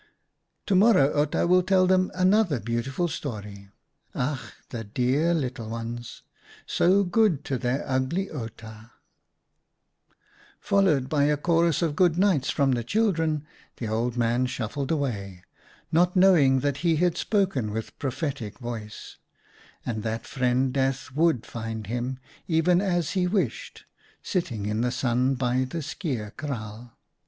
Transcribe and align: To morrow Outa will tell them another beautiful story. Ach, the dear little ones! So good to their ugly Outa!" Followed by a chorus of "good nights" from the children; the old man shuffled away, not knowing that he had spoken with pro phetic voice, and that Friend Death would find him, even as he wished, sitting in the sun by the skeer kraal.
To 0.65 0.73
morrow 0.73 1.15
Outa 1.15 1.45
will 1.45 1.61
tell 1.61 1.85
them 1.85 2.09
another 2.15 2.59
beautiful 2.59 3.07
story. 3.07 3.69
Ach, 4.15 4.39
the 4.69 4.83
dear 4.83 5.31
little 5.35 5.69
ones! 5.69 6.23
So 6.65 7.03
good 7.03 7.45
to 7.45 7.59
their 7.59 7.87
ugly 7.87 8.31
Outa!" 8.31 8.93
Followed 10.59 11.07
by 11.07 11.25
a 11.25 11.37
chorus 11.37 11.83
of 11.83 11.95
"good 11.95 12.17
nights" 12.17 12.49
from 12.49 12.71
the 12.71 12.83
children; 12.83 13.45
the 13.77 13.89
old 13.89 14.17
man 14.17 14.47
shuffled 14.47 14.89
away, 14.89 15.43
not 15.91 16.15
knowing 16.15 16.61
that 16.61 16.77
he 16.77 16.95
had 16.95 17.15
spoken 17.15 17.69
with 17.69 17.99
pro 17.99 18.09
phetic 18.09 18.57
voice, 18.57 19.17
and 19.85 20.01
that 20.01 20.25
Friend 20.25 20.73
Death 20.73 21.11
would 21.13 21.45
find 21.45 21.85
him, 21.85 22.17
even 22.47 22.81
as 22.81 23.11
he 23.11 23.27
wished, 23.27 23.85
sitting 24.23 24.65
in 24.65 24.81
the 24.81 24.89
sun 24.89 25.35
by 25.35 25.63
the 25.63 25.83
skeer 25.83 26.31
kraal. 26.35 26.93